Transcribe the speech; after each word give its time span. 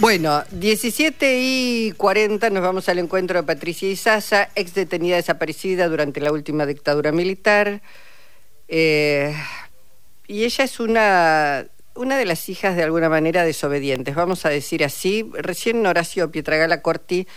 Bueno, 0.00 0.42
17 0.50 1.40
y 1.42 1.92
40 1.92 2.48
nos 2.48 2.62
vamos 2.62 2.88
al 2.88 2.98
encuentro 2.98 3.38
de 3.38 3.46
Patricia 3.46 3.86
Isaza, 3.86 4.48
ex 4.54 4.72
detenida 4.72 5.16
desaparecida 5.16 5.88
durante 5.88 6.22
la 6.22 6.32
última 6.32 6.64
dictadura 6.64 7.12
militar. 7.12 7.82
Eh, 8.68 9.36
y 10.26 10.44
ella 10.44 10.64
es 10.64 10.80
una, 10.80 11.66
una 11.94 12.16
de 12.16 12.24
las 12.24 12.48
hijas 12.48 12.76
de 12.76 12.82
alguna 12.82 13.10
manera 13.10 13.44
desobedientes, 13.44 14.14
vamos 14.14 14.46
a 14.46 14.48
decir 14.48 14.84
así. 14.84 15.30
Recién 15.34 15.84
Horacio 15.86 16.30
Pietragala 16.30 16.80
Corti 16.80 17.28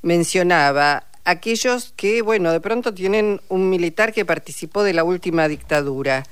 mencionaba 0.00 1.04
aquellos 1.26 1.92
que, 1.96 2.22
bueno, 2.22 2.50
de 2.50 2.62
pronto 2.62 2.94
tienen 2.94 3.42
un 3.50 3.68
militar 3.68 4.14
que 4.14 4.24
participó 4.24 4.84
de 4.84 4.94
la 4.94 5.04
última 5.04 5.48
dictadura, 5.48 6.22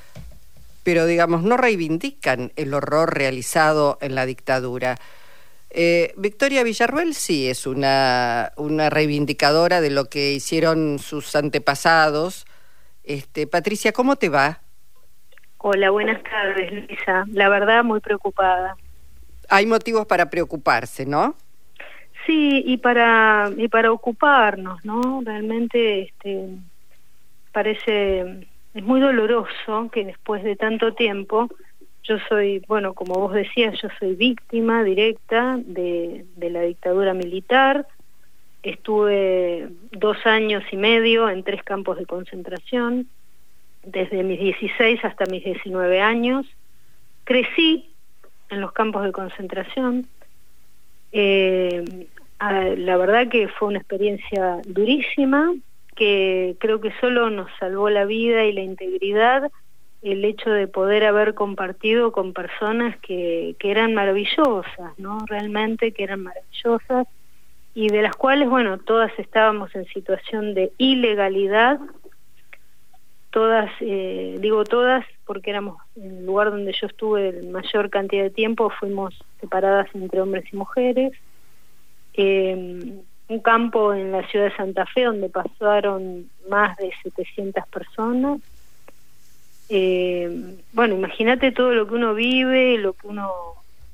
pero 0.83 1.05
digamos, 1.05 1.43
no 1.43 1.59
reivindican 1.59 2.53
el 2.57 2.73
horror 2.73 3.13
realizado 3.13 3.99
en 4.01 4.15
la 4.15 4.25
dictadura. 4.25 4.99
Eh, 5.77 6.15
Victoria 6.17 6.63
Villarruel 6.63 7.15
sí 7.15 7.49
es 7.49 7.67
una, 7.67 8.53
una 8.57 8.91
reivindicadora 8.91 9.81
de 9.81 9.91
lo 9.91 10.05
que 10.05 10.33
hicieron 10.33 11.01
sus 11.01 11.35
antepasados. 11.35 12.47
Este, 13.03 13.49
Patricia, 13.49 13.91
¿cómo 13.91 14.15
te 14.15 14.29
va? 14.29 14.61
Hola, 15.59 15.91
buenas 15.91 16.23
tardes, 16.23 16.89
Lisa. 16.89 17.25
La 17.33 17.49
verdad, 17.49 17.83
muy 17.83 17.99
preocupada. 17.99 18.77
Hay 19.49 19.67
motivos 19.67 20.07
para 20.07 20.31
preocuparse, 20.31 21.07
¿no? 21.07 21.35
Sí, 22.25 22.63
y 22.65 22.77
para 22.77 23.51
y 23.57 23.67
para 23.67 23.91
ocuparnos, 23.91 24.85
¿no? 24.85 25.23
Realmente, 25.25 26.03
este, 26.03 26.51
parece 27.51 28.47
es 28.75 28.83
muy 28.83 29.01
doloroso 29.01 29.91
que 29.93 30.05
después 30.05 30.45
de 30.45 30.55
tanto 30.55 30.95
tiempo 30.95 31.49
yo 32.05 32.19
soy, 32.29 32.63
bueno, 32.69 32.95
como 32.95 33.15
vos 33.15 33.33
decías, 33.33 33.81
yo 33.81 33.89
soy 33.99 34.15
víctima 34.15 34.85
directa 34.85 35.59
de, 35.65 36.27
de 36.37 36.51
la 36.51 36.63
dictadura 36.63 37.15
militar. 37.15 37.87
Estuve 38.63 39.69
dos 39.93 40.19
años 40.27 40.63
y 40.71 40.77
medio 40.77 41.29
en 41.29 41.43
tres 41.43 41.63
campos 41.63 41.99
de 41.99 42.07
concentración, 42.07 43.09
desde 43.85 44.23
mis 44.23 44.39
16 44.39 45.05
hasta 45.05 45.27
mis 45.27 45.45
19 45.45 46.01
años. 46.01 46.47
Crecí 47.25 47.91
en 48.51 48.61
los 48.61 48.73
campos 48.73 49.05
de 49.05 49.13
concentración. 49.13 50.07
Eh, 51.13 52.07
la 52.41 52.97
verdad 52.97 53.29
que 53.29 53.49
fue 53.49 53.69
una 53.69 53.79
experiencia 53.79 54.61
durísima, 54.67 55.55
que 55.97 56.57
creo 56.59 56.81
que 56.81 56.93
solo 57.01 57.31
nos 57.31 57.51
salvó 57.59 57.89
la 57.89 58.05
vida 58.05 58.45
y 58.45 58.53
la 58.53 58.63
integridad 58.63 59.51
el 60.05 60.25
hecho 60.25 60.51
de 60.51 60.69
poder 60.69 61.05
haber 61.05 61.35
compartido 61.35 62.13
con 62.13 62.35
personas 62.35 62.97
que, 62.99 63.57
que 63.59 63.71
eran 63.71 63.95
maravillosas, 63.95 64.99
¿no? 64.99 65.19
Realmente 65.27 65.93
que 65.93 66.05
eran 66.05 66.23
maravillosas 66.23 67.07
y 67.75 67.89
de 67.89 68.03
las 68.03 68.15
cuales, 68.15 68.49
bueno, 68.49 68.79
todas 68.79 69.11
estábamos 69.19 69.75
en 69.75 69.87
situación 69.87 70.55
de 70.55 70.73
ilegalidad, 70.79 71.81
todas, 73.31 73.71
eh, 73.81 74.37
digo 74.41 74.65
todas 74.65 75.05
porque 75.27 75.51
éramos 75.51 75.79
el 75.97 76.25
lugar 76.25 76.51
donde 76.51 76.73
yo 76.73 76.87
estuve 76.87 77.43
mayor 77.43 77.91
cantidad 77.91 78.23
de 78.23 78.31
tiempo, 78.31 78.71
fuimos 78.79 79.15
separadas 79.41 79.89
entre 79.95 80.21
hombres 80.21 80.45
y 80.53 80.57
mujeres, 80.57 81.13
eh, 82.13 83.01
un 83.27 83.41
campo 83.41 83.95
en 83.95 84.13
la 84.13 84.25
ciudad 84.29 84.51
de 84.51 84.57
Santa 84.57 84.87
Fe 84.87 85.05
donde 85.05 85.31
pasaron 85.31 86.31
más 86.49 86.77
de 86.77 86.93
700 87.03 87.67
personas, 87.69 88.41
eh, 89.69 90.57
bueno, 90.73 90.95
imagínate 90.95 91.53
todo 91.53 91.73
lo 91.73 91.87
que 91.87 91.95
uno 91.95 92.15
vive, 92.15 92.79
lo 92.79 92.93
que 92.93 93.07
uno... 93.07 93.31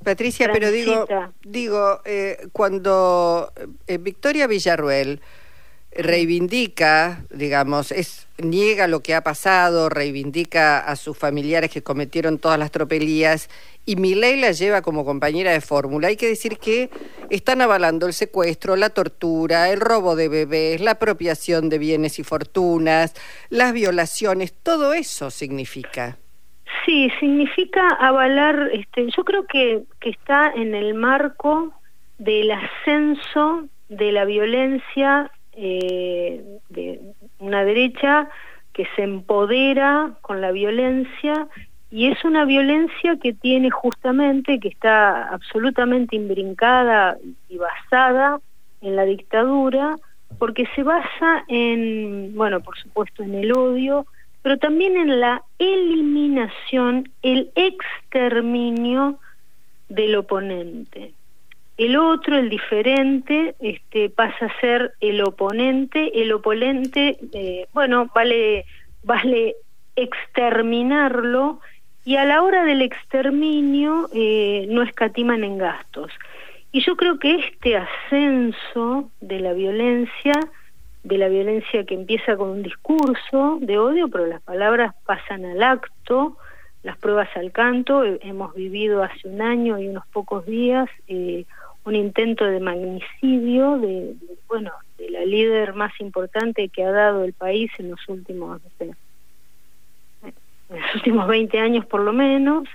Patricia, 0.03 0.51
pero 0.53 0.71
digo, 0.71 1.07
digo 1.43 2.01
eh, 2.07 2.49
cuando 2.53 3.53
eh, 3.87 3.99
Victoria 3.99 4.47
Villarruel 4.47 5.21
reivindica, 5.93 7.25
digamos, 7.31 7.91
es 7.91 8.29
niega 8.39 8.87
lo 8.87 9.01
que 9.01 9.15
ha 9.15 9.23
pasado, 9.23 9.89
reivindica 9.89 10.79
a 10.79 10.97
sus 10.97 11.19
familiares 11.19 11.71
que 11.71 11.83
cometieron 11.83 12.39
todas 12.39 12.59
las 12.59 12.71
tropelías 12.71 13.51
y 13.85 13.97
Milei 13.97 14.41
la 14.41 14.53
lleva 14.53 14.83
como 14.83 15.05
compañera 15.05 15.53
de 15.53 15.61
fórmula. 15.61 16.09
Hay 16.09 16.17
que 16.17 16.29
decir 16.29 16.59
que 16.59 16.91
están 17.29 17.61
avalando 17.61 18.07
el 18.07 18.13
secuestro, 18.13 18.77
la 18.77 18.91
tortura, 18.91 19.71
el 19.71 19.81
robo 19.81 20.17
de 20.17 20.29
bebés, 20.29 20.81
la 20.81 20.93
apropiación 20.93 21.69
de 21.69 21.79
bienes 21.79 22.19
y 22.19 22.25
fortunas, 22.25 23.15
las 23.49 23.73
violaciones, 23.73 24.53
todo 24.53 24.95
eso 24.95 25.31
significa. 25.31 26.19
Sí, 26.87 27.11
significa 27.19 27.89
avalar, 27.99 28.71
este, 28.73 29.09
yo 29.17 29.25
creo 29.25 29.45
que, 29.47 29.83
que 30.01 30.11
está 30.11 30.53
en 30.55 30.75
el 30.75 30.95
marco 30.95 31.73
del 32.19 32.53
ascenso 32.53 33.65
de 33.89 34.13
la 34.13 34.25
violencia 34.25 35.31
eh, 35.63 36.43
de 36.71 37.01
una 37.39 37.65
derecha 37.65 38.31
que 38.73 38.87
se 38.97 39.03
empodera 39.03 40.13
con 40.23 40.41
la 40.41 40.53
violencia 40.53 41.49
y 41.91 42.07
es 42.07 42.25
una 42.25 42.47
violencia 42.47 43.19
que 43.21 43.35
tiene 43.35 43.71
justamente, 43.71 44.59
que 44.59 44.69
está 44.69 45.29
absolutamente 45.29 46.17
imbrincada 46.17 47.19
y 47.51 47.59
basada 47.59 48.41
en 48.81 48.97
la 48.97 49.05
dictadura, 49.05 49.97
porque 50.39 50.67
se 50.75 50.83
basa 50.83 51.45
en, 51.49 52.33
bueno, 52.35 52.61
por 52.61 52.79
supuesto 52.79 53.23
en 53.23 53.35
el 53.35 53.53
odio, 53.53 54.07
pero 54.41 54.57
también 54.57 54.97
en 54.97 55.21
la 55.21 55.43
eliminación, 55.59 57.11
el 57.23 57.51
exterminio 57.55 59.19
del 59.91 60.17
oponente. 60.17 61.13
El 61.81 61.97
otro, 61.97 62.37
el 62.37 62.51
diferente, 62.51 63.55
este, 63.59 64.11
pasa 64.11 64.45
a 64.45 64.61
ser 64.61 64.93
el 65.01 65.23
oponente. 65.23 66.21
El 66.21 66.31
oponente, 66.31 67.17
eh, 67.33 67.69
bueno, 67.73 68.11
vale, 68.15 68.67
vale 69.03 69.57
exterminarlo 69.97 71.61
y 72.05 72.17
a 72.17 72.27
la 72.27 72.43
hora 72.43 72.67
del 72.67 72.83
exterminio 72.83 74.11
eh, 74.13 74.67
no 74.69 74.83
escatiman 74.83 75.43
en 75.43 75.57
gastos. 75.57 76.13
Y 76.71 76.83
yo 76.83 76.99
creo 76.99 77.19
que 77.19 77.37
este 77.37 77.79
ascenso 77.79 79.11
de 79.23 79.41
la 79.41 79.55
violencia, 79.55 80.39
de 81.03 81.17
la 81.17 81.29
violencia 81.29 81.87
que 81.87 81.95
empieza 81.95 82.37
con 82.37 82.51
un 82.51 82.63
discurso 82.63 83.57
de 83.63 83.79
odio, 83.79 84.09
pero 84.09 84.27
las 84.27 84.43
palabras 84.43 84.95
pasan 85.07 85.47
al 85.47 85.63
acto, 85.63 86.37
las 86.83 86.99
pruebas 86.99 87.31
al 87.37 87.53
canto, 87.53 88.05
hemos 88.05 88.55
vivido 88.55 89.03
hace 89.03 89.29
un 89.29 89.41
año 89.41 89.79
y 89.79 89.89
unos 89.89 90.07
pocos 90.09 90.45
días 90.45 90.91
eh, 91.09 91.47
un 91.85 91.95
intento 91.95 92.45
de 92.45 92.61
magnicidio 92.61 93.79
de, 93.79 94.15
bueno 94.49 94.71
de 94.99 95.11
la 95.11 95.25
líder 95.25 95.75
más 95.75 95.99
importante 96.01 96.69
que 96.69 96.85
ha 96.85 96.91
dado 96.91 97.25
el 97.25 97.33
país 97.33 97.71
en 97.79 97.91
los 97.91 98.09
últimos 98.09 98.61
en 98.81 98.95
los 100.69 100.95
últimos 100.95 101.27
20 101.27 101.59
años 101.59 101.87
por 101.87 102.01
lo 102.01 102.13
menos. 102.13 102.69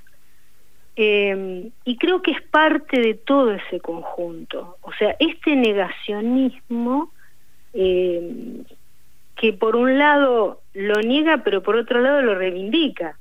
Eh, 0.98 1.70
y 1.84 1.98
creo 1.98 2.22
que 2.22 2.32
es 2.32 2.42
parte 2.42 3.02
de 3.02 3.16
todo 3.16 3.52
ese 3.52 3.80
conjunto. 3.80 4.78
O 4.82 4.94
sea 4.94 5.16
este 5.20 5.56
negacionismo 5.56 7.12
eh, 7.74 8.64
que 9.36 9.54
por 9.54 9.76
un 9.76 9.98
lado 9.98 10.62
lo 10.74 11.02
niega 11.02 11.44
pero 11.44 11.62
por 11.62 11.76
otro 11.76 12.02
lado 12.02 12.22
lo 12.22 12.36
reivindica 12.36 13.18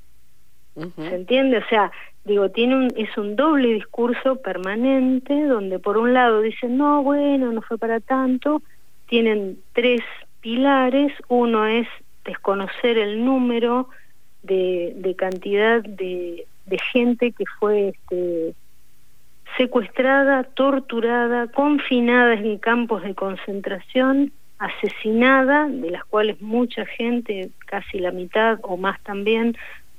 ¿se 0.75 1.15
entiende? 1.15 1.57
o 1.57 1.65
sea 1.69 1.91
digo, 2.25 2.49
tiene 2.49 2.75
un, 2.75 2.93
es 2.97 3.15
un 3.17 3.35
doble 3.35 3.73
discurso 3.73 4.37
permanente 4.37 5.45
donde 5.45 5.79
por 5.79 5.97
un 5.97 6.13
lado 6.13 6.41
dicen, 6.41 6.77
no, 6.77 7.03
bueno, 7.03 7.51
no 7.51 7.61
fue 7.61 7.77
para 7.77 7.99
tanto, 7.99 8.61
tienen 9.07 9.59
tres 9.73 10.01
pilares, 10.41 11.13
uno 11.27 11.65
es 11.67 11.87
desconocer 12.25 12.97
el 12.97 13.23
número 13.23 13.87
de, 14.41 14.93
de 14.97 15.15
cantidad 15.15 15.81
de, 15.83 16.47
de 16.65 16.79
gente 16.91 17.31
que 17.31 17.45
fue 17.59 17.89
este, 17.89 18.55
secuestrada, 19.57 20.43
torturada, 20.43 21.47
confinada 21.47 22.33
en 22.33 22.57
campos 22.57 23.03
de 23.03 23.13
concentración, 23.13 24.33
asesinada, 24.57 25.67
de 25.67 25.91
las 25.91 26.03
cuales 26.05 26.41
mucha 26.41 26.85
gente, 26.85 27.51
casi 27.67 27.99
la 27.99 28.11
mitad 28.11 28.59
o 28.63 28.77
más 28.77 28.99
también, 29.03 29.55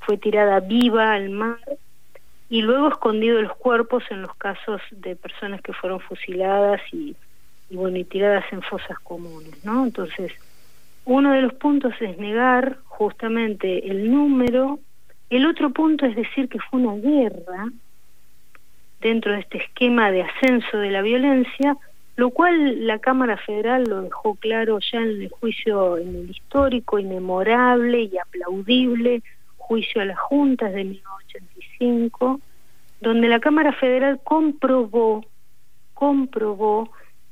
fue 0.07 0.17
tirada 0.17 0.61
viva 0.61 1.13
al 1.13 1.29
mar 1.29 1.59
y 2.49 2.63
luego 2.63 2.89
escondido 2.89 3.43
los 3.43 3.55
cuerpos 3.57 4.05
en 4.11 4.23
los 4.23 4.35
casos 4.37 4.81
de 4.91 5.17
personas 5.17 5.61
que 5.61 5.73
fueron 5.75 6.01
fusiladas 6.01 6.81
y, 6.93 7.15
bueno 7.71 7.99
y 7.99 8.05
tiradas 8.05 8.45
en 8.53 8.63
fosas 8.63 8.99
comunes 9.01 9.65
no 9.65 9.85
entonces 9.85 10.33
uno 11.07 11.33
de 11.33 11.43
los 11.43 11.55
puntos 11.55 11.95
es 12.01 12.19
negar 12.19 12.79
justamente 12.87 13.89
el 13.89 14.11
número. 14.11 14.81
El 15.31 15.47
otro 15.47 15.71
punto 15.71 16.05
es 16.05 16.17
decir 16.17 16.49
que 16.49 16.59
fue 16.59 16.81
una 16.81 17.01
guerra 17.01 17.69
dentro 19.01 19.33
de 19.33 19.41
este 19.41 19.59
esquema 19.59 20.11
de 20.11 20.23
ascenso 20.23 20.79
de 20.79 20.91
la 20.91 21.03
violencia 21.03 21.77
lo 22.17 22.31
cual 22.31 22.87
la 22.87 22.99
Cámara 22.99 23.37
Federal 23.37 23.85
lo 23.85 24.01
dejó 24.01 24.37
claro 24.37 24.79
ya 24.81 24.99
en 24.99 25.23
el 25.23 25.29
juicio 25.29 25.99
en 25.99 26.17
el 26.17 26.31
histórico 26.31 26.99
inmemorable 26.99 28.05
y 28.05 28.19
aplaudible 28.19 29.23
juicio 29.67 30.01
a 30.01 30.05
las 30.05 30.19
juntas 30.19 30.73
de 30.73 30.85
1985, 30.85 32.41
donde 33.01 33.29
la 33.29 33.41
Cámara 33.41 33.73
Federal 33.73 34.21
comprobó 34.23 35.25
comprobó 35.97 36.89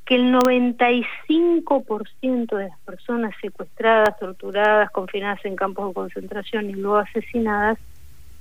que 0.06 0.16
el 0.16 0.34
95% 0.34 2.56
de 2.56 2.68
las 2.68 2.78
personas 2.80 3.32
secuestradas, 3.40 4.18
torturadas, 4.18 4.90
confinadas 4.90 5.38
en 5.44 5.54
campos 5.54 5.86
de 5.88 5.94
concentración 5.94 6.68
y 6.70 6.72
luego 6.72 6.96
asesinadas, 6.98 7.78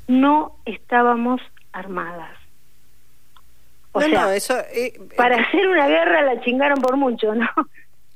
no 0.08 0.56
estábamos 0.66 1.40
armadas. 1.74 2.32
O 3.92 4.02
sea, 4.02 4.36
eso, 4.36 4.58
eh, 4.74 5.00
para 5.16 5.40
hacer 5.42 5.68
una 5.68 5.88
guerra 5.88 6.24
la 6.24 6.42
chingaron 6.42 6.82
por 6.82 6.98
mucho, 6.98 7.36
¿no? 7.36 7.48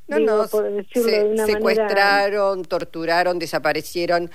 No, 0.08 0.18
no, 0.20 0.48
secuestraron, 1.46 2.64
torturaron, 2.64 3.38
desaparecieron 3.40 4.32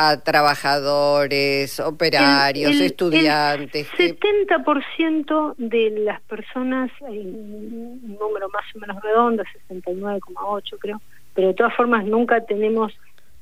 a 0.00 0.20
trabajadores, 0.20 1.80
operarios, 1.80 2.76
estudiantes. 2.76 3.88
El 3.98 4.16
70% 4.16 5.56
de 5.56 5.90
las 5.90 6.20
personas, 6.20 6.92
un 7.00 8.16
número 8.20 8.48
más 8.48 8.64
o 8.76 8.78
menos 8.78 9.02
redondo, 9.02 9.42
69,8 9.68 10.76
creo, 10.78 11.02
pero 11.34 11.48
de 11.48 11.54
todas 11.54 11.74
formas 11.74 12.04
nunca 12.04 12.40
tenemos... 12.46 12.92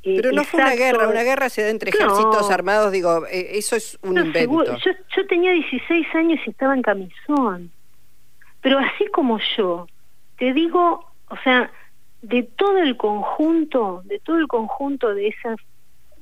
Eh, 0.03 0.15
pero 0.17 0.33
no 0.33 0.45
fue 0.45 0.63
una 0.63 0.75
guerra, 0.75 1.09
una 1.09 1.25
guerra 1.25 1.51
se 1.51 1.61
da 1.61 1.69
entre 1.69 1.91
ejércitos 1.91 2.51
armados, 2.51 2.91
digo, 2.91 3.27
eh, 3.27 3.59
eso 3.59 3.77
es 3.77 3.99
un 4.01 4.17
invento. 4.17 4.79
Yo, 4.79 4.93
yo 5.15 5.27
tenía 5.27 5.53
16 5.53 6.07
años 6.15 6.41
y 6.47 6.51
estaba 6.51 6.75
en 6.75 6.81
camisón, 6.81 7.71
pero 8.63 8.79
así 8.79 9.05
como 9.13 9.39
yo, 9.59 9.87
te 10.39 10.55
digo, 10.55 11.05
o 11.29 11.37
sea, 11.45 11.71
de 12.23 12.45
todo 12.45 12.79
el 12.79 12.97
conjunto, 12.97 14.01
de 14.05 14.21
todo 14.21 14.39
el 14.39 14.49
conjunto 14.49 15.15
de 15.15 15.29
esas 15.29 15.59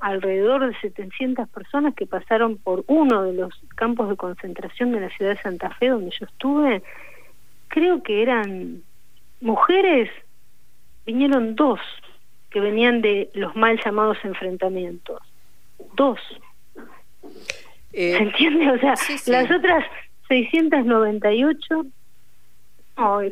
alrededor 0.05 0.67
de 0.67 0.79
700 0.81 1.49
personas 1.49 1.95
que 1.95 2.05
pasaron 2.05 2.59
por 2.59 2.85
uno 2.89 3.23
de 3.23 3.33
los 3.33 3.59
campos 3.75 4.11
de 4.11 4.17
concentración 4.17 4.93
de 4.93 5.01
la 5.01 5.09
ciudad 5.09 5.35
de 5.35 5.41
Santa 5.41 5.71
Fe 5.71 5.89
donde 5.89 6.11
yo 6.11 6.27
estuve, 6.27 6.83
creo 7.69 8.03
que 8.03 8.21
eran 8.21 8.83
mujeres, 9.41 10.11
vinieron 11.06 11.56
dos 11.56 11.81
que 12.51 12.61
venían 12.61 13.01
de 13.01 13.31
los 13.33 13.56
mal 13.56 13.81
llamados 13.83 14.19
enfrentamientos. 14.25 15.23
Dos. 15.95 16.21
Eh, 17.95 18.19
¿Se 18.19 18.23
entiende? 18.25 18.73
O 18.73 18.79
sea, 18.79 18.95
las 19.27 19.50
otras 19.50 19.87
698 20.29 21.87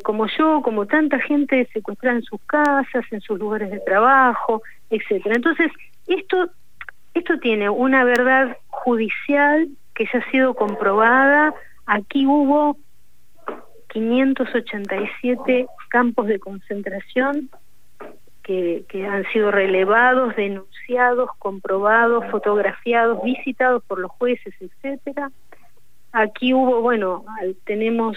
como 0.02 0.26
yo, 0.26 0.62
como 0.62 0.86
tanta 0.86 1.20
gente 1.20 1.68
secuestrada 1.74 2.16
en 2.16 2.22
sus 2.22 2.40
casas, 2.46 3.04
en 3.10 3.20
sus 3.20 3.38
lugares 3.38 3.70
de 3.70 3.78
trabajo, 3.80 4.62
etcétera. 4.88 5.34
Entonces, 5.36 5.70
esto 6.06 6.50
esto 7.14 7.38
tiene 7.38 7.68
una 7.68 8.04
verdad 8.04 8.56
judicial 8.68 9.68
que 9.94 10.06
ya 10.12 10.20
ha 10.20 10.30
sido 10.30 10.54
comprobada. 10.54 11.54
Aquí 11.86 12.26
hubo 12.26 12.76
587 13.88 15.66
campos 15.88 16.26
de 16.26 16.38
concentración 16.38 17.50
que, 18.42 18.84
que, 18.88 19.06
han 19.06 19.24
sido 19.32 19.50
relevados, 19.50 20.34
denunciados, 20.34 21.30
comprobados, 21.38 22.24
fotografiados, 22.30 23.22
visitados 23.22 23.84
por 23.84 24.00
los 24.00 24.10
jueces, 24.12 24.54
etcétera. 24.60 25.30
Aquí 26.12 26.52
hubo, 26.52 26.80
bueno, 26.80 27.24
tenemos 27.64 28.16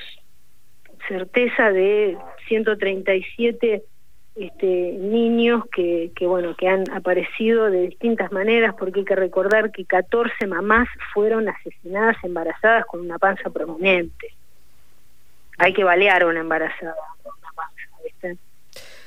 certeza 1.08 1.72
de 1.72 2.18
137 2.48 3.84
este, 4.36 4.98
niños 5.00 5.64
que, 5.72 6.12
que, 6.16 6.28
bueno, 6.28 6.56
que 6.56 6.68
han 6.68 6.90
aparecido 6.92 7.70
de 7.70 7.88
distintas 7.88 8.32
maneras, 8.32 8.76
porque 8.78 9.00
hay 9.00 9.06
que 9.06 9.16
recordar 9.16 9.72
que 9.72 9.86
14 9.86 10.48
mamás 10.48 10.88
fueron 11.14 11.48
asesinadas 11.48 12.18
embarazadas 12.24 12.86
con 12.86 13.00
una 13.00 13.18
panza 13.18 13.50
prominente. 13.50 14.34
Hay 15.58 15.74
que 15.74 15.86
balear 15.86 16.26
una 16.26 16.42
embarazada 16.42 16.96
con 17.24 17.34
una 17.40 17.52
panza, 17.56 18.42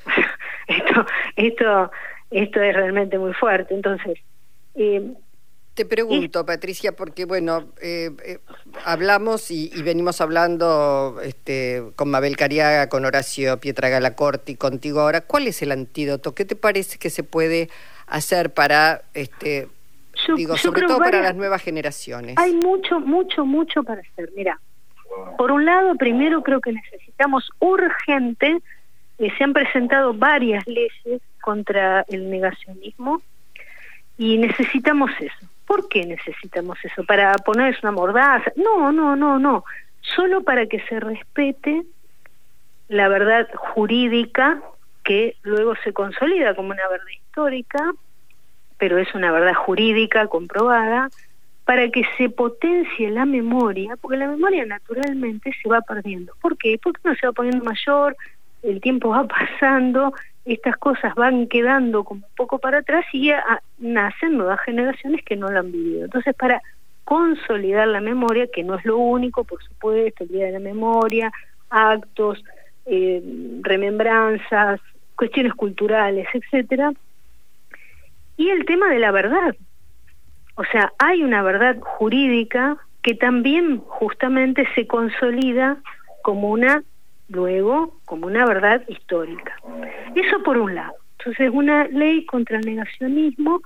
esto, 0.66 1.06
esto, 1.36 1.90
esto 2.30 2.62
es 2.62 2.74
realmente 2.74 3.18
muy 3.18 3.34
fuerte. 3.34 3.74
Entonces, 3.74 4.18
eh, 4.74 5.12
te 5.78 5.84
pregunto, 5.86 6.44
Patricia, 6.44 6.90
porque 6.90 7.24
bueno, 7.24 7.68
eh, 7.80 8.10
eh, 8.24 8.38
hablamos 8.84 9.52
y, 9.52 9.70
venimos 9.84 10.20
hablando 10.20 11.20
este, 11.22 11.84
con 11.94 12.10
Mabel 12.10 12.36
Cariaga, 12.36 12.88
con 12.88 13.04
Horacio 13.04 13.60
Pietra 13.60 13.88
Galacorti, 13.88 14.56
contigo 14.56 14.98
ahora. 14.98 15.20
¿Cuál 15.20 15.46
es 15.46 15.62
el 15.62 15.70
antídoto? 15.70 16.34
¿Qué 16.34 16.44
te 16.44 16.56
parece 16.56 16.98
que 16.98 17.10
se 17.10 17.22
puede 17.22 17.70
hacer 18.08 18.52
para, 18.52 19.02
este, 19.14 19.68
digo, 20.34 20.56
sobre 20.56 20.82
todo 20.82 20.98
para 20.98 21.22
las 21.22 21.36
nuevas 21.36 21.62
generaciones? 21.62 22.36
Hay 22.38 22.54
mucho, 22.54 22.98
mucho, 22.98 23.46
mucho 23.46 23.84
para 23.84 24.00
hacer. 24.00 24.32
Mira, 24.34 24.58
por 25.36 25.52
un 25.52 25.64
lado, 25.64 25.94
primero 25.94 26.42
creo 26.42 26.60
que 26.60 26.72
necesitamos 26.72 27.48
urgente, 27.60 28.58
eh, 29.20 29.28
se 29.38 29.44
han 29.44 29.52
presentado 29.52 30.12
varias 30.12 30.66
leyes 30.66 31.22
contra 31.40 32.04
el 32.08 32.28
negacionismo 32.28 33.22
y 34.16 34.38
necesitamos 34.38 35.12
eso 35.20 35.48
¿Por 35.68 35.86
qué 35.90 36.06
necesitamos 36.06 36.78
eso? 36.82 37.04
¿Para 37.04 37.34
ponerse 37.34 37.80
una 37.82 37.92
mordaza? 37.92 38.50
No, 38.56 38.90
no, 38.90 39.16
no, 39.16 39.38
no. 39.38 39.64
Solo 40.00 40.42
para 40.42 40.64
que 40.64 40.80
se 40.88 40.98
respete 40.98 41.82
la 42.88 43.08
verdad 43.08 43.46
jurídica 43.54 44.62
que 45.04 45.36
luego 45.42 45.74
se 45.84 45.92
consolida 45.92 46.54
como 46.54 46.70
una 46.70 46.88
verdad 46.88 47.06
histórica, 47.12 47.92
pero 48.78 48.96
es 48.96 49.14
una 49.14 49.30
verdad 49.30 49.52
jurídica 49.52 50.26
comprobada, 50.28 51.10
para 51.66 51.90
que 51.90 52.02
se 52.16 52.30
potencie 52.30 53.10
la 53.10 53.26
memoria, 53.26 53.94
porque 54.00 54.16
la 54.16 54.26
memoria 54.26 54.64
naturalmente 54.64 55.54
se 55.62 55.68
va 55.68 55.82
perdiendo. 55.82 56.32
¿Por 56.40 56.56
qué? 56.56 56.80
Porque 56.82 57.02
uno 57.04 57.14
se 57.14 57.26
va 57.26 57.32
poniendo 57.34 57.62
mayor, 57.62 58.16
el 58.62 58.80
tiempo 58.80 59.10
va 59.10 59.26
pasando 59.60 60.12
estas 60.52 60.76
cosas 60.78 61.14
van 61.14 61.46
quedando 61.46 62.04
como 62.04 62.26
un 62.26 62.34
poco 62.34 62.58
para 62.58 62.78
atrás 62.78 63.04
y 63.12 63.30
nacen 63.78 64.38
nuevas 64.38 64.60
generaciones 64.60 65.22
que 65.24 65.36
no 65.36 65.48
lo 65.48 65.60
han 65.60 65.72
vivido. 65.72 66.06
Entonces, 66.06 66.34
para 66.34 66.62
consolidar 67.04 67.88
la 67.88 68.00
memoria, 68.00 68.48
que 68.52 68.64
no 68.64 68.74
es 68.74 68.84
lo 68.84 68.96
único, 68.96 69.44
por 69.44 69.62
supuesto, 69.62 70.24
el 70.24 70.30
Día 70.30 70.46
de 70.46 70.52
la 70.52 70.58
Memoria, 70.58 71.30
actos, 71.70 72.42
eh, 72.86 73.22
remembranzas, 73.62 74.80
cuestiones 75.16 75.52
culturales, 75.54 76.26
etcétera, 76.32 76.92
y 78.36 78.50
el 78.50 78.64
tema 78.64 78.88
de 78.88 78.98
la 78.98 79.10
verdad. 79.10 79.54
O 80.54 80.64
sea, 80.64 80.92
hay 80.98 81.22
una 81.22 81.42
verdad 81.42 81.78
jurídica 81.80 82.78
que 83.02 83.14
también 83.14 83.78
justamente 83.78 84.66
se 84.74 84.86
consolida 84.86 85.78
como 86.22 86.50
una 86.50 86.82
luego 87.28 88.00
como 88.04 88.26
una 88.26 88.46
verdad 88.46 88.82
histórica. 88.88 89.54
Eso 90.14 90.42
por 90.42 90.58
un 90.58 90.74
lado. 90.74 90.94
Entonces, 91.18 91.50
una 91.52 91.86
ley 91.88 92.24
contra 92.26 92.58
el 92.58 92.66
negacionismo, 92.66 93.60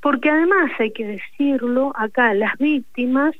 porque 0.00 0.30
además 0.30 0.70
hay 0.78 0.92
que 0.92 1.06
decirlo, 1.06 1.92
acá 1.96 2.34
las 2.34 2.56
víctimas 2.58 3.34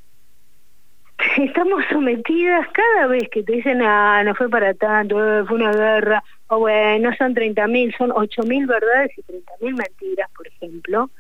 estamos 1.37 1.85
sometidas 1.90 2.66
cada 2.73 3.08
vez 3.08 3.28
que 3.30 3.42
te 3.42 3.54
dicen, 3.54 3.82
ah, 3.82 4.23
no 4.25 4.35
fue 4.35 4.49
para 4.49 4.75
tanto, 4.75 5.18
eh, 5.18 5.44
fue 5.44 5.56
una 5.56 5.73
guerra, 5.73 6.23
o 6.49 6.61
bueno, 6.61 7.11
no 7.11 7.16
son 7.16 7.35
30.000, 7.35 7.97
son 7.97 8.11
8.000 8.11 8.66
verdades 8.66 9.11
y 9.18 9.23
30.000 9.23 9.76
mentiras, 9.76 10.30
por 10.35 10.47
ejemplo. 10.47 11.11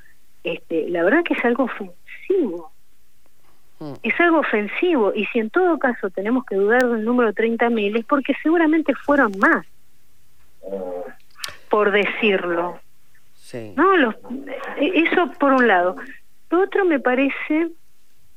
Este, 0.44 0.88
la 0.88 1.02
verdad 1.02 1.24
que 1.24 1.34
es 1.34 1.44
algo 1.44 1.64
ofensivo. 1.64 2.72
Mm. 3.80 3.92
Es 4.02 4.20
algo 4.20 4.40
ofensivo 4.40 5.12
y 5.14 5.26
si 5.26 5.38
en 5.38 5.50
todo 5.50 5.78
caso 5.78 6.10
tenemos 6.10 6.44
que 6.44 6.56
dudar 6.56 6.86
del 6.86 7.04
número 7.04 7.32
30.000 7.32 7.98
es 7.98 8.04
porque 8.04 8.34
seguramente 8.42 8.94
fueron 8.94 9.32
más, 9.38 9.66
por 11.68 11.90
decirlo. 11.90 12.80
No, 13.76 13.96
Los, 13.96 14.14
e, 14.76 15.04
eso 15.04 15.30
por 15.38 15.52
un 15.52 15.66
lado. 15.66 15.96
Lo 16.50 16.62
otro 16.62 16.84
me 16.84 17.00
parece 17.00 17.68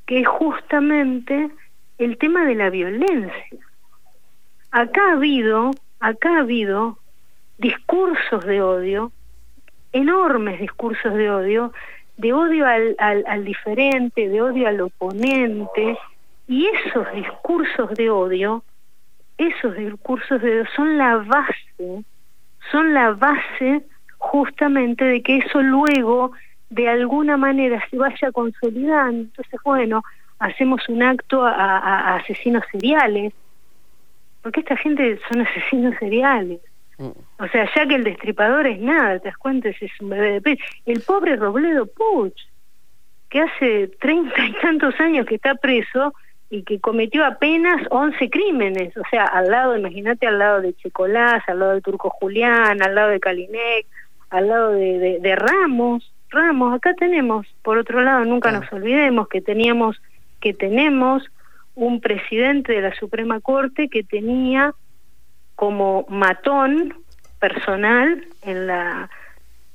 que 0.05 0.21
es 0.21 0.27
justamente 0.27 1.50
el 1.98 2.17
tema 2.17 2.45
de 2.45 2.55
la 2.55 2.69
violencia. 2.69 3.60
Acá 4.71 5.01
ha 5.10 5.13
habido, 5.13 5.71
acá 6.00 6.38
ha 6.38 6.39
habido 6.39 6.98
discursos 7.57 8.45
de 8.45 8.62
odio, 8.62 9.12
enormes 9.91 10.60
discursos 10.62 11.13
de 11.13 11.29
odio, 11.29 11.74
de 12.22 12.34
odio 12.34 12.68
al, 12.68 12.96
al, 13.00 13.44
diferente, 13.44 14.30
de 14.30 14.42
odio 14.44 14.68
al 14.68 14.80
oponente, 14.80 15.98
y 16.48 16.68
esos 16.68 17.12
discursos 17.13 17.90
de 17.96 18.12
odio, 18.12 18.63
esos 19.40 19.75
discursos 19.75 20.40
de 20.40 20.51
odio 20.51 20.66
son 20.75 21.00
la 21.00 21.18
base, 21.18 22.04
son 22.72 22.94
la 22.94 23.13
base 23.13 23.82
justamente 24.20 25.04
de 25.04 25.24
que 25.24 25.38
eso 25.38 25.63
luego 25.63 26.34
de 26.70 26.88
alguna 26.88 27.38
manera 27.38 27.84
se 27.90 27.98
vaya 27.98 28.32
consolidando. 28.32 29.24
Entonces, 29.24 29.60
bueno, 29.63 30.04
hacemos 30.38 30.88
un 30.90 31.01
acto 31.01 31.44
a, 31.44 31.54
a 31.54 32.16
asesinos 32.18 32.63
seriales, 32.72 33.34
porque 34.44 34.60
esta 34.60 34.78
gente 34.78 35.20
son 35.28 35.42
asesinos 35.48 35.96
seriales. 35.98 36.60
O 37.39 37.48
sea, 37.48 37.70
ya 37.75 37.88
que 37.88 37.96
el 37.96 38.03
destripador 38.03 38.67
es 38.67 38.79
nada, 38.79 39.20
te 39.20 39.29
das 39.29 39.38
cuenta, 39.38 39.70
es 39.70 39.77
un 40.00 40.10
bebé 40.10 40.39
de. 40.39 40.60
El 40.86 41.01
pobre 41.01 41.36
Robledo 41.36 41.88
Puch, 41.88 42.39
que 43.29 43.41
hace 43.41 43.88
treinta 44.00 44.46
y 44.46 44.53
tantos 44.62 45.00
años 45.00 45.25
que 45.25 45.36
está 45.36 45.55
preso, 45.55 46.13
y 46.51 46.63
que 46.63 46.81
cometió 46.81 47.25
apenas 47.25 47.81
11 47.89 48.29
crímenes, 48.29 48.96
o 48.98 49.03
sea, 49.10 49.24
al 49.24 49.50
lado, 49.50 49.77
imagínate, 49.77 50.27
al 50.27 50.38
lado 50.38 50.62
de 50.62 50.74
Checolás, 50.75 51.41
al 51.48 51.60
lado 51.60 51.72
de 51.75 51.81
Turco 51.81 52.10
Julián, 52.10 52.84
al 52.84 52.93
lado 52.93 53.10
de 53.10 53.22
Kalinec, 53.22 53.88
al 54.29 54.50
lado 54.50 54.72
de, 54.72 55.20
de, 55.22 55.36
Ramos, 55.38 56.13
Ramos, 56.29 56.74
acá 56.74 56.93
tenemos, 56.93 57.48
por 57.63 57.77
otro 57.77 58.01
lado, 58.01 58.25
nunca 58.25 58.51
nos 58.51 58.72
olvidemos 58.74 59.29
que 59.29 59.39
teníamos, 59.39 60.01
que 60.41 60.53
tenemos 60.53 61.24
un 61.75 62.01
presidente 62.01 62.74
de 62.74 62.81
la 62.81 62.93
Suprema 62.96 63.39
Corte 63.39 63.88
que 63.88 64.03
tenía 64.03 64.75
como 65.62 66.08
matón 66.10 66.91
personal 67.39 68.25
en 68.41 68.65
la 68.65 69.12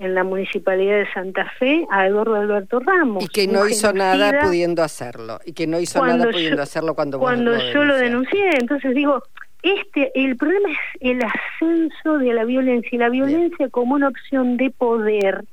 en 0.00 0.16
la 0.16 0.25
municipalidad 0.25 0.97
de 0.97 1.12
Santa 1.12 1.49
Fe 1.61 1.87
a 1.93 2.09
Eduardo 2.09 2.35
Alberto 2.35 2.81
Ramos. 2.81 3.23
Y 3.23 3.28
que 3.28 3.47
no 3.47 3.69
hizo 3.69 3.93
nada 3.93 4.40
pudiendo 4.43 4.83
hacerlo. 4.83 5.38
Y 5.45 5.52
que 5.52 5.69
no 5.69 5.78
hizo 5.78 6.05
nada 6.05 6.28
pudiendo 6.33 6.61
hacerlo 6.61 6.95
cuando 6.97 7.21
Cuando 7.21 7.57
yo 7.73 7.85
lo 7.85 7.97
denuncié. 7.99 8.50
Entonces 8.59 8.97
digo, 8.97 9.23
este 9.62 10.11
el 10.16 10.37
problema 10.37 10.71
es 10.71 10.78
el 11.02 11.23
ascenso 11.23 12.19
de 12.19 12.35
la 12.35 12.45
violencia 12.45 12.90
y 12.90 12.99
la 12.99 13.09
violencia 13.09 13.69
como 13.69 13.95
una 13.95 14.09
opción 14.09 14.57
de 14.57 14.71
poder 14.71 15.45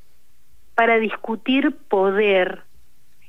para 0.73 0.97
discutir 0.97 1.75
poder 1.89 2.63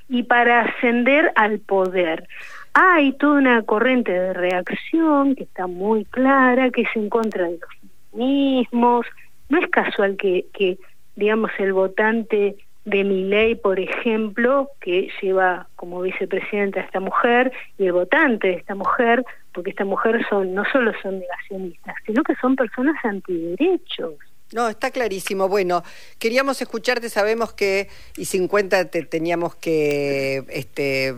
y 0.08 0.22
para 0.22 0.62
ascender 0.62 1.32
al 1.36 1.58
poder. 1.58 2.26
Hay 2.74 3.12
toda 3.12 3.38
una 3.38 3.62
corriente 3.62 4.10
de 4.10 4.32
reacción 4.32 5.36
que 5.36 5.44
está 5.44 5.68
muy 5.68 6.04
clara, 6.06 6.70
que 6.70 6.82
es 6.82 6.88
en 6.96 7.08
contra 7.08 7.44
de 7.44 7.58
los 7.58 7.70
mismos. 8.12 9.06
No 9.48 9.58
es 9.58 9.68
casual 9.68 10.16
que, 10.16 10.46
que 10.52 10.78
digamos, 11.14 11.52
el 11.58 11.72
votante 11.72 12.56
de 12.84 13.04
mi 13.04 13.24
ley, 13.24 13.54
por 13.54 13.78
ejemplo, 13.78 14.70
que 14.80 15.08
lleva 15.22 15.68
como 15.76 16.02
vicepresidenta 16.02 16.80
a 16.80 16.84
esta 16.84 17.00
mujer, 17.00 17.52
y 17.78 17.86
el 17.86 17.92
votante 17.92 18.48
de 18.48 18.54
esta 18.54 18.74
mujer, 18.74 19.24
porque 19.52 19.70
esta 19.70 19.84
mujer 19.84 20.26
son 20.28 20.52
no 20.52 20.64
solo 20.72 20.92
son 21.00 21.20
negacionistas, 21.20 21.94
sino 22.04 22.22
que 22.24 22.34
son 22.36 22.56
personas 22.56 22.96
antiderechos. 23.04 24.14
No, 24.54 24.68
está 24.68 24.92
clarísimo. 24.92 25.48
Bueno, 25.48 25.82
queríamos 26.20 26.62
escucharte, 26.62 27.10
sabemos 27.10 27.52
que 27.52 27.88
y 28.16 28.26
50 28.26 28.84
te 28.84 29.02
teníamos 29.02 29.56
que 29.56 30.44
este 30.48 31.16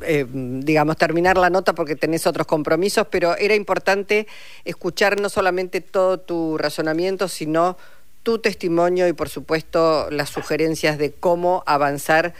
eh, 0.00 0.26
digamos 0.32 0.96
terminar 0.96 1.36
la 1.36 1.50
nota 1.50 1.74
porque 1.74 1.94
tenés 1.94 2.26
otros 2.26 2.46
compromisos, 2.46 3.06
pero 3.10 3.36
era 3.36 3.54
importante 3.54 4.26
escuchar 4.64 5.20
no 5.20 5.28
solamente 5.28 5.82
todo 5.82 6.20
tu 6.20 6.56
razonamiento, 6.56 7.28
sino 7.28 7.76
tu 8.22 8.38
testimonio 8.38 9.08
y 9.08 9.12
por 9.12 9.28
supuesto 9.28 10.08
las 10.10 10.30
sugerencias 10.30 10.96
de 10.96 11.12
cómo 11.12 11.62
avanzar 11.66 12.32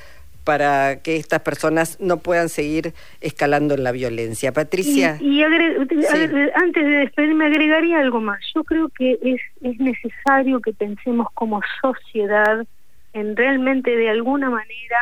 para 0.51 1.01
que 1.01 1.15
estas 1.15 1.43
personas 1.43 1.97
no 2.01 2.17
puedan 2.17 2.49
seguir 2.49 2.93
escalando 3.21 3.75
en 3.75 3.85
la 3.85 3.93
violencia. 3.93 4.51
Patricia. 4.51 5.17
Y, 5.21 5.45
antes 5.45 6.85
de 6.85 6.91
despedirme 6.91 7.45
agregaría 7.45 8.01
algo 8.01 8.21
más. 8.21 8.41
Yo 8.53 8.65
creo 8.65 8.89
que 8.89 9.17
es, 9.23 9.41
es 9.63 9.79
necesario 9.79 10.59
que 10.59 10.73
pensemos 10.73 11.29
como 11.35 11.61
sociedad 11.81 12.67
en 13.13 13.37
realmente 13.37 13.97
de 13.97 14.11
alguna 14.11 14.51
manera 14.51 14.99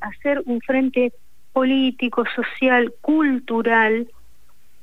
hacer 0.00 0.42
un 0.46 0.62
frente 0.62 1.12
político, 1.52 2.24
social, 2.34 2.94
cultural 3.02 4.08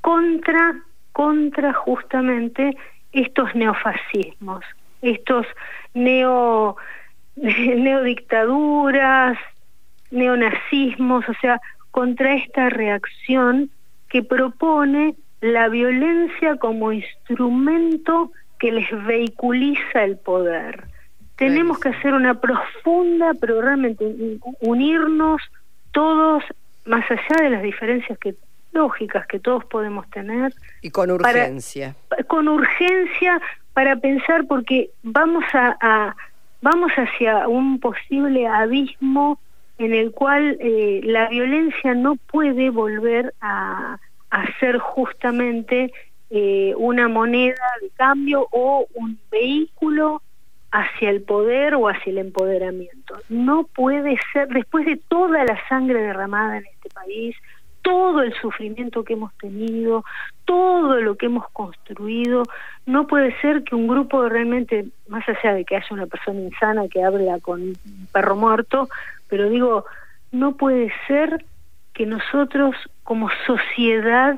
contra 0.02 0.84
contra 1.14 1.74
justamente 1.74 2.78
estos 3.12 3.56
neofascismos 3.56 4.64
estos 5.02 5.48
neo 5.96 6.78
neodictaduras, 7.36 9.38
neonazismos, 10.12 11.28
o 11.28 11.34
sea, 11.42 11.60
contra 11.92 12.36
esta 12.36 12.70
reacción 12.70 13.70
que 14.10 14.24
propone 14.24 15.16
la 15.42 15.70
violencia 15.70 16.58
como 16.58 16.92
instrumento 16.92 18.32
que 18.60 18.72
les 18.72 18.90
vehiculiza 19.06 20.04
el 20.04 20.18
poder. 20.18 20.86
Tenemos 21.36 21.80
que 21.80 21.90
hacer 21.90 22.14
una 22.14 22.40
profunda, 22.40 23.34
pero 23.40 23.62
realmente 23.62 24.40
unirnos 24.62 25.42
todos, 25.92 26.44
más 26.86 27.04
allá 27.12 27.44
de 27.44 27.50
las 27.50 27.62
diferencias 27.62 28.18
que 28.20 28.36
lógicas 28.72 29.26
que 29.28 29.40
todos 29.40 29.66
podemos 29.66 30.10
tener. 30.10 30.54
Y 30.82 30.92
con 30.92 31.10
urgencia. 31.12 31.96
con 32.28 32.48
urgencia, 32.48 33.42
para 33.74 33.96
pensar 33.98 34.46
porque 34.48 34.90
vamos 35.04 35.44
a, 35.54 36.16
vamos 36.62 36.92
hacia 36.94 37.48
un 37.48 37.80
posible 37.80 38.48
abismo 38.48 39.40
en 39.78 39.94
el 39.94 40.12
cual 40.12 40.58
eh, 40.60 41.02
la 41.04 41.28
violencia 41.30 41.94
no 41.94 42.16
puede 42.16 42.70
volver 42.70 43.34
a, 43.42 44.00
ser 44.60 44.80
justamente 44.80 45.94
eh, 46.30 46.74
una 46.76 47.08
moneda 47.08 47.64
de 47.82 47.90
cambio 47.92 48.48
o 48.52 48.86
un 48.94 49.18
vehículo 49.32 50.22
hacia 50.72 51.10
el 51.10 51.22
poder 51.22 51.76
o 51.76 51.88
hacia 51.88 52.12
el 52.12 52.18
empoderamiento. 52.18 53.16
No 53.30 53.64
puede 53.64 54.18
ser, 54.34 54.50
después 54.50 54.86
de 54.86 55.00
toda 55.08 55.46
la 55.46 55.58
sangre 55.70 56.02
derramada 56.02 56.58
en 56.58 56.66
este 56.66 56.90
país, 56.90 57.36
todo 57.82 58.24
el 58.24 58.34
sufrimiento 58.42 59.04
que 59.04 59.14
hemos 59.14 59.32
tenido, 59.36 60.04
todo 60.44 61.00
lo 61.02 61.16
que 61.16 61.28
hemos 61.28 61.48
construido, 61.52 62.44
no 62.86 63.06
puede 63.06 63.40
ser 63.42 63.64
que 63.64 63.76
un 63.76 63.88
grupo 63.88 64.28
realmente, 64.28 64.88
más 65.08 65.24
allá 65.30 65.54
de 65.54 65.64
que 65.64 65.76
haya 65.76 65.88
una 65.92 66.08
persona 66.08 66.42
insana 66.42 66.88
que 66.90 67.04
habla 67.04 67.40
con 67.40 67.62
un 67.62 68.08
perro 68.12 68.36
muerto, 68.36 68.90
pero 69.28 69.50
digo, 69.50 69.86
no 70.32 70.56
puede 70.56 70.92
ser 71.08 71.46
que 71.94 72.06
nosotros 72.06 72.76
como 73.04 73.30
sociedad, 73.46 74.36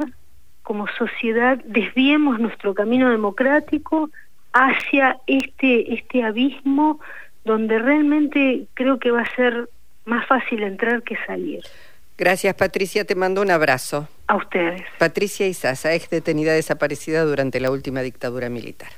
como 0.64 0.88
sociedad, 0.98 1.60
desviemos 1.66 2.40
nuestro 2.40 2.74
camino 2.74 3.10
democrático 3.10 4.10
hacia 4.54 5.18
este, 5.28 5.94
este 5.94 6.24
abismo 6.24 7.00
donde 7.46 7.80
realmente 7.80 8.68
creo 8.74 9.00
que 9.00 9.12
va 9.12 9.22
a 9.22 9.36
ser 9.36 9.70
más 10.06 10.26
fácil 10.28 10.64
entrar 10.64 11.04
que 11.04 11.16
salir. 11.26 11.62
Gracias, 12.18 12.56
Patricia. 12.56 13.06
Te 13.06 13.16
mando 13.16 13.42
un 13.42 13.52
abrazo. 13.52 14.08
A 14.28 14.36
ustedes. 14.36 14.82
Patricia 14.98 15.48
Isaza, 15.48 15.94
ex 15.94 16.10
detenida 16.10 16.54
desaparecida 16.54 17.24
durante 17.24 17.60
la 17.60 17.72
última 17.72 18.02
dictadura 18.02 18.50
militar. 18.50 18.90